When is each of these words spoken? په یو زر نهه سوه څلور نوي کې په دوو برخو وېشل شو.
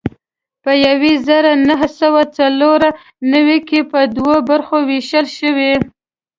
په 0.63 0.71
یو 0.85 0.99
زر 1.27 1.43
نهه 1.69 1.87
سوه 1.99 2.21
څلور 2.37 2.81
نوي 3.33 3.59
کې 3.69 3.79
په 3.91 3.99
دوو 4.15 4.35
برخو 4.49 4.77
وېشل 4.89 5.25
شو. 5.37 5.51